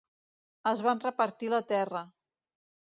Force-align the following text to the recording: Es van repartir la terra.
Es 0.71 0.81
van 0.87 1.03
repartir 1.05 1.53
la 1.55 1.63
terra. 1.75 2.05